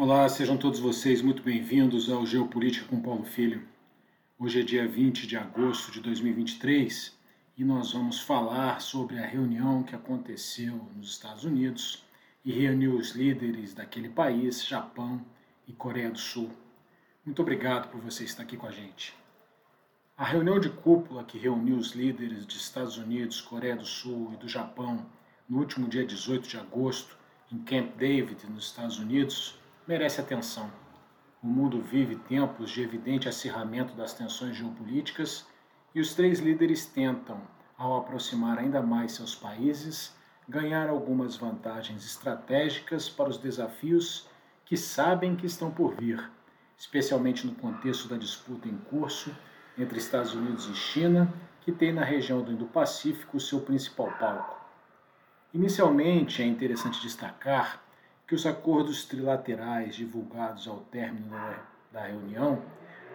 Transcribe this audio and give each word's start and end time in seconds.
Olá, 0.00 0.26
sejam 0.30 0.56
todos 0.56 0.80
vocês 0.80 1.20
muito 1.20 1.42
bem-vindos 1.42 2.08
ao 2.08 2.24
Geopolítica 2.24 2.86
com 2.86 3.02
Paulo 3.02 3.22
Filho. 3.22 3.62
Hoje 4.38 4.60
é 4.60 4.62
dia 4.62 4.88
20 4.88 5.26
de 5.26 5.36
agosto 5.36 5.92
de 5.92 6.00
2023 6.00 7.14
e 7.58 7.62
nós 7.62 7.92
vamos 7.92 8.18
falar 8.18 8.80
sobre 8.80 9.18
a 9.18 9.26
reunião 9.26 9.82
que 9.82 9.94
aconteceu 9.94 10.88
nos 10.96 11.10
Estados 11.10 11.44
Unidos 11.44 12.02
e 12.42 12.50
reuniu 12.50 12.96
os 12.96 13.10
líderes 13.10 13.74
daquele 13.74 14.08
país, 14.08 14.66
Japão 14.66 15.22
e 15.68 15.72
Coreia 15.74 16.10
do 16.10 16.18
Sul. 16.18 16.50
Muito 17.22 17.42
obrigado 17.42 17.90
por 17.90 18.00
você 18.00 18.24
estar 18.24 18.44
aqui 18.44 18.56
com 18.56 18.66
a 18.66 18.72
gente. 18.72 19.14
A 20.16 20.24
reunião 20.24 20.58
de 20.58 20.70
cúpula 20.70 21.24
que 21.24 21.36
reuniu 21.36 21.76
os 21.76 21.92
líderes 21.92 22.46
dos 22.46 22.56
Estados 22.56 22.96
Unidos, 22.96 23.42
Coreia 23.42 23.76
do 23.76 23.84
Sul 23.84 24.30
e 24.32 24.38
do 24.38 24.48
Japão 24.48 25.04
no 25.46 25.58
último 25.58 25.86
dia 25.86 26.06
18 26.06 26.48
de 26.48 26.56
agosto 26.56 27.18
em 27.52 27.58
Camp 27.58 27.96
David, 27.98 28.46
nos 28.48 28.64
Estados 28.64 28.98
Unidos, 28.98 29.59
merece 29.86 30.20
atenção. 30.20 30.70
O 31.42 31.46
mundo 31.46 31.80
vive 31.80 32.16
tempos 32.16 32.70
de 32.70 32.82
evidente 32.82 33.28
acirramento 33.28 33.94
das 33.94 34.12
tensões 34.12 34.56
geopolíticas 34.56 35.46
e 35.94 36.00
os 36.00 36.14
três 36.14 36.38
líderes 36.38 36.86
tentam, 36.86 37.40
ao 37.76 37.96
aproximar 37.96 38.58
ainda 38.58 38.82
mais 38.82 39.12
seus 39.12 39.34
países, 39.34 40.14
ganhar 40.48 40.88
algumas 40.88 41.36
vantagens 41.36 42.04
estratégicas 42.04 43.08
para 43.08 43.30
os 43.30 43.38
desafios 43.38 44.28
que 44.64 44.76
sabem 44.76 45.34
que 45.34 45.46
estão 45.46 45.70
por 45.70 45.94
vir, 45.94 46.30
especialmente 46.76 47.46
no 47.46 47.54
contexto 47.54 48.08
da 48.08 48.16
disputa 48.16 48.68
em 48.68 48.76
curso 48.76 49.34
entre 49.78 49.98
Estados 49.98 50.34
Unidos 50.34 50.68
e 50.68 50.74
China, 50.74 51.32
que 51.62 51.72
tem 51.72 51.92
na 51.92 52.04
região 52.04 52.42
do 52.42 52.52
Indo-Pacífico 52.52 53.40
seu 53.40 53.60
principal 53.60 54.12
palco. 54.18 54.60
Inicialmente, 55.54 56.42
é 56.42 56.46
interessante 56.46 57.00
destacar 57.00 57.82
que 58.30 58.36
os 58.36 58.46
acordos 58.46 59.04
trilaterais 59.04 59.96
divulgados 59.96 60.68
ao 60.68 60.76
término 60.82 61.34
da 61.90 62.04
reunião 62.04 62.62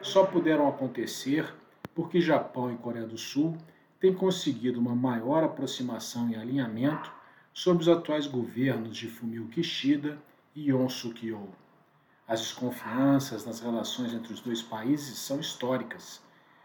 só 0.01 0.25
puderam 0.25 0.67
acontecer 0.67 1.55
porque 1.93 2.19
Japão 2.19 2.73
e 2.73 2.75
Coreia 2.75 3.07
do 3.07 3.17
Sul 3.17 3.57
têm 3.97 4.13
conseguido 4.13 4.77
uma 4.77 4.93
maior 4.93 5.41
aproximação 5.41 6.29
e 6.29 6.35
alinhamento 6.35 7.09
sob 7.53 7.79
os 7.79 7.87
atuais 7.87 8.27
governos 8.27 8.97
de 8.97 9.07
Fumio 9.07 9.47
Kishida 9.47 10.19
e 10.53 10.69
Yoon 10.69 10.89
Suk-yeol. 10.89 11.47
As 12.27 12.41
desconfianças 12.41 13.45
nas 13.45 13.61
relações 13.61 14.13
entre 14.13 14.33
os 14.33 14.41
dois 14.41 14.61
países 14.61 15.17
são 15.17 15.39
históricas, 15.39 16.21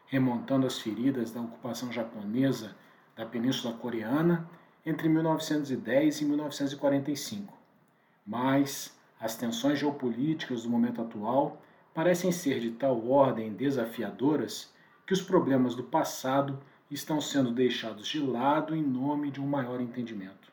remontando 0.06 0.66
as 0.66 0.76
feridas 0.80 1.30
da 1.30 1.40
ocupação 1.40 1.92
japonesa 1.92 2.74
da 3.14 3.24
Península 3.24 3.74
Coreana 3.74 4.50
entre 4.84 5.08
1910 5.08 6.22
e 6.22 6.24
1945. 6.24 7.59
Mas 8.30 8.96
as 9.18 9.34
tensões 9.34 9.80
geopolíticas 9.80 10.62
do 10.62 10.70
momento 10.70 11.02
atual 11.02 11.60
parecem 11.92 12.30
ser 12.30 12.60
de 12.60 12.70
tal 12.70 13.10
ordem 13.10 13.52
desafiadoras 13.52 14.72
que 15.04 15.12
os 15.12 15.20
problemas 15.20 15.74
do 15.74 15.82
passado 15.82 16.56
estão 16.88 17.20
sendo 17.20 17.50
deixados 17.50 18.06
de 18.06 18.20
lado 18.20 18.72
em 18.76 18.84
nome 18.84 19.32
de 19.32 19.40
um 19.40 19.48
maior 19.48 19.80
entendimento. 19.80 20.52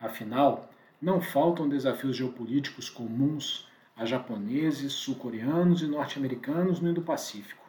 Afinal, 0.00 0.68
não 1.00 1.20
faltam 1.20 1.68
desafios 1.68 2.16
geopolíticos 2.16 2.90
comuns 2.90 3.68
a 3.96 4.04
japoneses, 4.04 4.92
sul-coreanos 4.92 5.82
e 5.82 5.86
norte-americanos 5.86 6.80
no 6.80 6.90
Indo-Pacífico. 6.90 7.64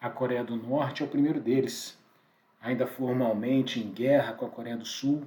A 0.00 0.08
Coreia 0.08 0.44
do 0.44 0.54
Norte 0.54 1.02
é 1.02 1.06
o 1.06 1.08
primeiro 1.08 1.40
deles, 1.40 1.98
ainda 2.60 2.86
formalmente 2.86 3.80
em 3.80 3.90
guerra 3.90 4.32
com 4.32 4.46
a 4.46 4.48
Coreia 4.48 4.76
do 4.76 4.86
Sul, 4.86 5.26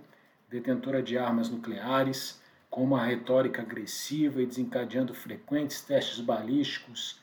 detentora 0.50 1.04
de 1.04 1.18
armas 1.18 1.50
nucleares, 1.50 2.42
com 2.74 2.84
uma 2.84 3.06
retórica 3.06 3.62
agressiva 3.62 4.42
e 4.42 4.48
desencadeando 4.48 5.14
frequentes 5.14 5.80
testes 5.82 6.20
balísticos 6.20 7.22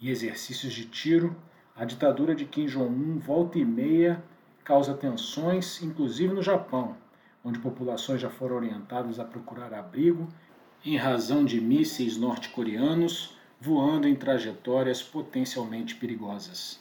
e 0.00 0.10
exercícios 0.10 0.72
de 0.72 0.86
tiro, 0.86 1.36
a 1.76 1.84
ditadura 1.84 2.34
de 2.34 2.44
Kim 2.44 2.66
Jong-un 2.66 3.20
volta 3.20 3.56
e 3.56 3.64
meia 3.64 4.20
causa 4.64 4.94
tensões, 4.94 5.80
inclusive 5.80 6.34
no 6.34 6.42
Japão, 6.42 6.96
onde 7.44 7.60
populações 7.60 8.20
já 8.20 8.28
foram 8.28 8.56
orientadas 8.56 9.20
a 9.20 9.24
procurar 9.24 9.72
abrigo 9.72 10.26
em 10.84 10.96
razão 10.96 11.44
de 11.44 11.60
mísseis 11.60 12.16
norte-coreanos 12.16 13.36
voando 13.60 14.08
em 14.08 14.16
trajetórias 14.16 15.00
potencialmente 15.00 15.94
perigosas. 15.94 16.80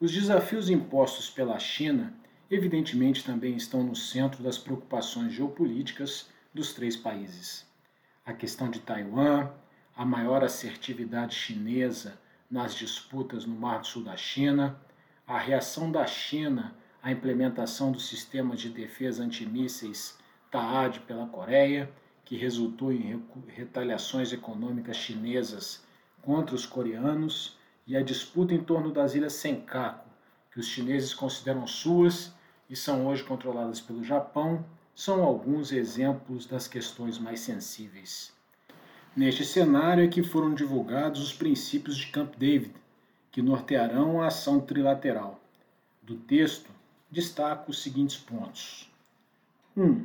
Os 0.00 0.10
desafios 0.10 0.68
impostos 0.68 1.30
pela 1.30 1.60
China, 1.60 2.12
evidentemente, 2.50 3.22
também 3.22 3.54
estão 3.54 3.84
no 3.84 3.94
centro 3.94 4.42
das 4.42 4.58
preocupações 4.58 5.32
geopolíticas 5.32 6.31
dos 6.52 6.72
três 6.72 6.96
países. 6.96 7.66
A 8.24 8.32
questão 8.32 8.70
de 8.70 8.80
Taiwan, 8.80 9.50
a 9.96 10.04
maior 10.04 10.44
assertividade 10.44 11.34
chinesa 11.34 12.18
nas 12.50 12.74
disputas 12.74 13.44
no 13.46 13.54
Mar 13.54 13.80
do 13.80 13.86
Sul 13.86 14.04
da 14.04 14.16
China, 14.16 14.78
a 15.26 15.38
reação 15.38 15.90
da 15.90 16.06
China 16.06 16.74
à 17.02 17.10
implementação 17.10 17.90
do 17.90 17.98
sistema 17.98 18.54
de 18.54 18.68
defesa 18.68 19.22
antimísseis 19.22 20.18
TAAD 20.50 21.00
pela 21.00 21.26
Coreia, 21.26 21.90
que 22.24 22.36
resultou 22.36 22.92
em 22.92 23.22
retaliações 23.48 24.32
econômicas 24.32 24.96
chinesas 24.96 25.82
contra 26.20 26.54
os 26.54 26.64
coreanos 26.64 27.58
e 27.86 27.96
a 27.96 28.02
disputa 28.02 28.54
em 28.54 28.62
torno 28.62 28.92
das 28.92 29.14
ilhas 29.14 29.32
Senkaku, 29.32 30.08
que 30.52 30.60
os 30.60 30.66
chineses 30.66 31.12
consideram 31.12 31.66
suas 31.66 32.32
e 32.70 32.76
são 32.76 33.06
hoje 33.06 33.24
controladas 33.24 33.80
pelo 33.80 34.04
Japão, 34.04 34.64
são 34.94 35.22
alguns 35.22 35.72
exemplos 35.72 36.46
das 36.46 36.68
questões 36.68 37.18
mais 37.18 37.40
sensíveis. 37.40 38.32
Neste 39.14 39.44
cenário 39.44 40.04
é 40.04 40.08
que 40.08 40.22
foram 40.22 40.54
divulgados 40.54 41.20
os 41.20 41.32
princípios 41.32 41.96
de 41.96 42.06
Camp 42.06 42.34
David, 42.36 42.74
que 43.30 43.42
nortearão 43.42 44.22
a 44.22 44.26
ação 44.26 44.60
trilateral. 44.60 45.40
Do 46.02 46.16
texto, 46.16 46.70
destaco 47.10 47.70
os 47.70 47.82
seguintes 47.82 48.16
pontos. 48.16 48.90
1. 49.76 49.84
Um, 49.84 50.04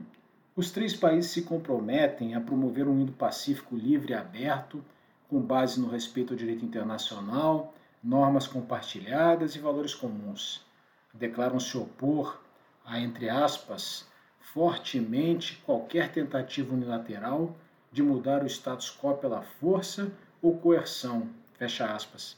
os 0.56 0.72
três 0.72 0.96
países 0.96 1.32
se 1.32 1.44
comprometem 1.44 2.34
a 2.34 2.42
promover 2.42 2.88
um 2.88 3.00
Indo-Pacífico 3.00 3.76
livre 3.76 4.14
e 4.14 4.16
aberto 4.16 4.84
com 5.30 5.40
base 5.40 5.80
no 5.80 5.88
respeito 5.90 6.34
ao 6.34 6.38
direito 6.38 6.66
internacional, 6.66 7.74
normas 8.04 8.48
compartilhadas 8.48 9.56
e 9.56 9.60
valores 9.60 9.94
comuns. 9.94 10.66
Declaram 11.14 11.60
se 11.60 11.78
opor 11.78 12.42
a, 12.86 13.00
entre 13.00 13.30
aspas, 13.30 14.08
fortemente 14.54 15.62
qualquer 15.66 16.12
tentativa 16.12 16.74
unilateral 16.74 17.56
de 17.92 18.02
mudar 18.02 18.44
o 18.44 18.48
status 18.48 18.90
quo 18.90 19.16
pela 19.16 19.42
força 19.42 20.12
ou 20.42 20.58
coerção, 20.58 21.30
fecha 21.58 21.86
aspas. 21.94 22.38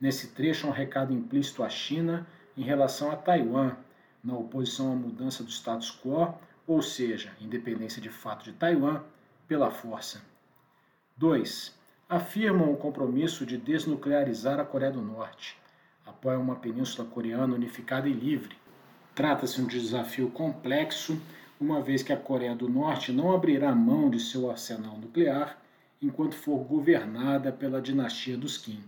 Nesse 0.00 0.28
trecho, 0.28 0.66
um 0.66 0.70
recado 0.70 1.12
implícito 1.12 1.62
à 1.62 1.68
China 1.68 2.26
em 2.56 2.62
relação 2.62 3.10
a 3.10 3.16
Taiwan, 3.16 3.76
na 4.22 4.36
oposição 4.36 4.92
à 4.92 4.96
mudança 4.96 5.42
do 5.42 5.50
status 5.50 5.90
quo, 5.90 6.34
ou 6.66 6.82
seja, 6.82 7.32
independência 7.40 8.00
de 8.00 8.10
fato 8.10 8.44
de 8.44 8.52
Taiwan, 8.52 9.02
pela 9.46 9.70
força. 9.70 10.22
2 11.16 11.76
afirmam 12.08 12.72
o 12.72 12.76
compromisso 12.76 13.44
de 13.44 13.58
desnuclearizar 13.58 14.58
a 14.58 14.64
Coreia 14.64 14.90
do 14.90 15.02
Norte. 15.02 15.58
Apoiam 16.06 16.40
uma 16.40 16.56
península 16.56 17.06
coreana 17.06 17.54
unificada 17.54 18.08
e 18.08 18.12
livre. 18.12 18.56
Trata-se 19.14 19.56
de 19.56 19.62
um 19.62 19.66
desafio 19.66 20.30
complexo, 20.30 21.20
uma 21.60 21.80
vez 21.82 22.02
que 22.02 22.12
a 22.12 22.16
Coreia 22.16 22.54
do 22.54 22.68
Norte 22.68 23.12
não 23.12 23.34
abrirá 23.34 23.74
mão 23.74 24.08
de 24.08 24.20
seu 24.20 24.50
arsenal 24.50 24.96
nuclear 24.96 25.58
enquanto 26.00 26.36
for 26.36 26.58
governada 26.64 27.50
pela 27.50 27.82
dinastia 27.82 28.36
dos 28.36 28.56
Kim. 28.56 28.82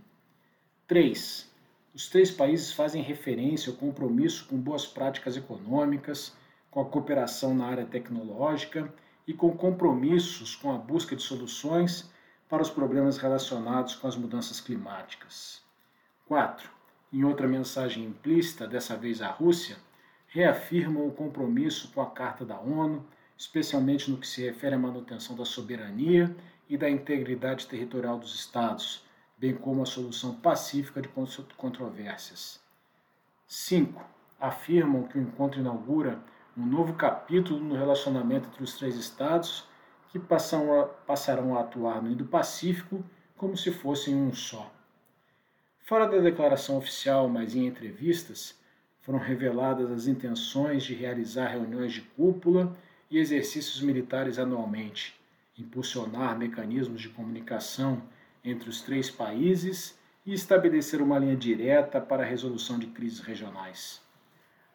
3. 0.87 1.49
Os 1.93 2.07
três 2.07 2.31
países 2.31 2.71
fazem 2.71 3.01
referência 3.01 3.71
ao 3.71 3.77
compromisso 3.77 4.45
com 4.47 4.57
boas 4.57 4.85
práticas 4.85 5.35
econômicas, 5.35 6.33
com 6.69 6.79
a 6.79 6.85
cooperação 6.85 7.53
na 7.53 7.65
área 7.65 7.85
tecnológica 7.85 8.93
e 9.27 9.33
com 9.33 9.55
compromissos 9.57 10.55
com 10.55 10.73
a 10.73 10.77
busca 10.77 11.15
de 11.15 11.21
soluções 11.21 12.09
para 12.47 12.61
os 12.61 12.69
problemas 12.69 13.17
relacionados 13.17 13.95
com 13.95 14.07
as 14.07 14.15
mudanças 14.15 14.61
climáticas. 14.61 15.61
4. 16.27 16.69
Em 17.11 17.25
outra 17.25 17.47
mensagem 17.47 18.05
implícita, 18.05 18.65
dessa 18.65 18.95
vez 18.95 19.21
à 19.21 19.27
Rússia, 19.27 19.75
reafirmam 20.31 21.05
o 21.05 21.11
compromisso 21.11 21.91
com 21.91 22.01
a 22.01 22.09
Carta 22.09 22.45
da 22.45 22.57
ONU, 22.57 23.05
especialmente 23.37 24.09
no 24.09 24.17
que 24.17 24.25
se 24.25 24.41
refere 24.41 24.75
à 24.75 24.79
manutenção 24.79 25.35
da 25.35 25.43
soberania 25.43 26.33
e 26.69 26.77
da 26.77 26.89
integridade 26.89 27.67
territorial 27.67 28.17
dos 28.17 28.33
Estados, 28.33 29.05
bem 29.37 29.53
como 29.53 29.83
a 29.83 29.85
solução 29.85 30.35
pacífica 30.35 31.01
de 31.01 31.09
controvérsias. 31.57 32.61
5. 33.45 34.01
Afirmam 34.39 35.03
que 35.03 35.17
o 35.17 35.21
encontro 35.21 35.59
inaugura 35.59 36.17
um 36.57 36.65
novo 36.65 36.93
capítulo 36.93 37.59
no 37.59 37.75
relacionamento 37.75 38.47
entre 38.47 38.63
os 38.63 38.77
três 38.77 38.95
Estados 38.95 39.67
que 40.11 40.17
a, 40.17 40.83
passarão 41.05 41.57
a 41.57 41.61
atuar 41.61 42.01
no 42.01 42.09
Indo-Pacífico 42.09 43.03
como 43.35 43.57
se 43.57 43.71
fossem 43.71 44.15
um 44.15 44.33
só. 44.33 44.71
Fora 45.79 46.07
da 46.07 46.19
declaração 46.19 46.77
oficial, 46.77 47.27
mas 47.27 47.53
em 47.53 47.65
entrevistas, 47.65 48.60
foram 49.01 49.19
reveladas 49.19 49.91
as 49.91 50.07
intenções 50.07 50.83
de 50.83 50.93
realizar 50.93 51.47
reuniões 51.47 51.93
de 51.93 52.01
cúpula 52.01 52.75
e 53.09 53.17
exercícios 53.17 53.81
militares 53.81 54.39
anualmente, 54.39 55.19
impulsionar 55.57 56.37
mecanismos 56.37 57.01
de 57.01 57.09
comunicação 57.09 58.01
entre 58.43 58.69
os 58.69 58.81
três 58.81 59.09
países 59.09 59.99
e 60.25 60.33
estabelecer 60.33 61.01
uma 61.01 61.19
linha 61.19 61.35
direta 61.35 61.99
para 61.99 62.23
a 62.23 62.25
resolução 62.25 62.77
de 62.77 62.87
crises 62.87 63.19
regionais. 63.19 64.01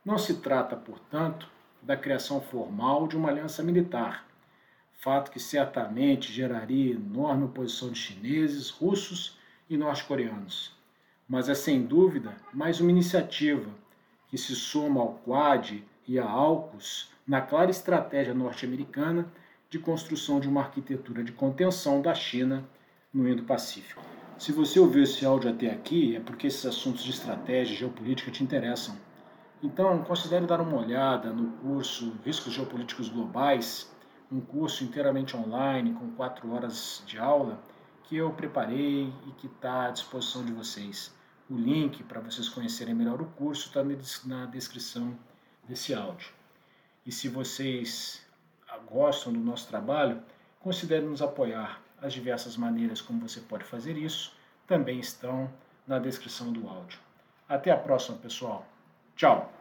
Não 0.04 0.18
se 0.18 0.34
trata, 0.34 0.76
portanto, 0.76 1.48
da 1.82 1.96
criação 1.96 2.40
formal 2.40 3.06
de 3.06 3.16
uma 3.16 3.28
aliança 3.28 3.62
militar, 3.62 4.26
fato 4.92 5.30
que 5.30 5.38
certamente 5.38 6.32
geraria 6.32 6.94
enorme 6.94 7.44
oposição 7.44 7.90
de 7.90 7.98
chineses, 7.98 8.70
russos 8.70 9.38
e 9.70 9.76
norte-coreanos. 9.76 10.74
Mas 11.28 11.48
é 11.48 11.54
sem 11.54 11.84
dúvida 11.84 12.36
mais 12.52 12.80
uma 12.80 12.90
iniciativa 12.90 13.70
que 14.28 14.38
se 14.38 14.54
soma 14.54 15.00
ao 15.00 15.14
Quad 15.24 15.82
e 16.06 16.18
à 16.18 16.28
AUKUS 16.28 17.10
na 17.26 17.40
clara 17.40 17.70
estratégia 17.70 18.34
norte-americana 18.34 19.26
de 19.68 19.78
construção 19.78 20.38
de 20.38 20.48
uma 20.48 20.60
arquitetura 20.62 21.24
de 21.24 21.32
contenção 21.32 22.00
da 22.00 22.14
China 22.14 22.64
no 23.12 23.28
Indo-Pacífico. 23.28 24.02
Se 24.38 24.52
você 24.52 24.78
ouviu 24.78 25.02
esse 25.02 25.24
áudio 25.24 25.50
até 25.50 25.70
aqui, 25.70 26.14
é 26.14 26.20
porque 26.20 26.46
esses 26.46 26.66
assuntos 26.66 27.02
de 27.02 27.10
estratégia 27.10 27.72
e 27.72 27.76
geopolítica 27.76 28.30
te 28.30 28.44
interessam. 28.44 28.96
Então, 29.62 30.02
considere 30.02 30.46
dar 30.46 30.60
uma 30.60 30.76
olhada 30.76 31.32
no 31.32 31.52
curso 31.52 32.14
Riscos 32.24 32.52
Geopolíticos 32.52 33.08
Globais, 33.08 33.90
um 34.30 34.40
curso 34.40 34.84
inteiramente 34.84 35.34
online, 35.34 35.94
com 35.94 36.10
quatro 36.10 36.52
horas 36.52 37.02
de 37.06 37.18
aula, 37.18 37.58
que 38.04 38.16
eu 38.16 38.30
preparei 38.30 39.12
e 39.26 39.30
que 39.38 39.46
está 39.46 39.86
à 39.86 39.90
disposição 39.90 40.44
de 40.44 40.52
vocês. 40.52 41.15
O 41.48 41.54
link 41.54 42.02
para 42.02 42.20
vocês 42.20 42.48
conhecerem 42.48 42.94
melhor 42.94 43.20
o 43.22 43.26
curso 43.26 43.68
está 43.68 43.82
na 44.26 44.46
descrição 44.46 45.16
desse 45.68 45.94
áudio. 45.94 46.30
E 47.04 47.12
se 47.12 47.28
vocês 47.28 48.26
gostam 48.90 49.32
do 49.32 49.38
nosso 49.38 49.68
trabalho, 49.68 50.22
considere 50.60 51.06
nos 51.06 51.22
apoiar 51.22 51.80
as 52.02 52.12
diversas 52.12 52.56
maneiras 52.56 53.00
como 53.00 53.20
você 53.20 53.40
pode 53.40 53.64
fazer 53.64 53.96
isso 53.96 54.36
também 54.66 54.98
estão 54.98 55.50
na 55.86 55.98
descrição 55.98 56.52
do 56.52 56.68
áudio. 56.68 56.98
Até 57.48 57.70
a 57.70 57.76
próxima, 57.76 58.18
pessoal. 58.18 58.66
Tchau! 59.14 59.55